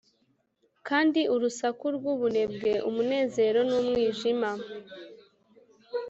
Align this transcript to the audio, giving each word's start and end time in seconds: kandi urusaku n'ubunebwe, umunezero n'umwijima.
kandi 0.87 1.21
urusaku 1.35 1.85
n'ubunebwe, 1.93 2.71
umunezero 2.89 3.59
n'umwijima. 3.69 4.49